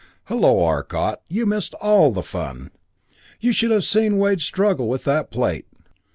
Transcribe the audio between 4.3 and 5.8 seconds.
struggle with that plate!"